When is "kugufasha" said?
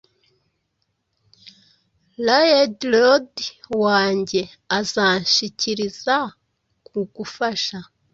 6.87-7.77